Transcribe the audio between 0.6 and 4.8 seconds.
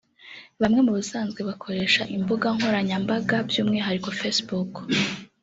Bamwe mu basanzwe bakoresha imbuga nkoranyambaga by'umwihariko Facebook